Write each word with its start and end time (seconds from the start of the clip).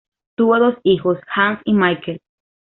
Tuvo 0.35 0.57
dos 0.57 0.77
hijos, 0.81 1.19
Hans 1.35 1.59
y 1.63 1.73
Michael. 1.73 2.21